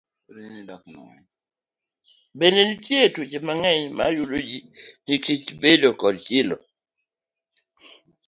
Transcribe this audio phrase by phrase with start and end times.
[2.39, 4.59] Bende, nitie tuoche mang'eny ma yudo ji
[5.07, 6.57] nikech bedo gi chilo.